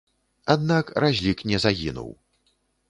[0.53, 2.11] Аднак разлік не загінуў.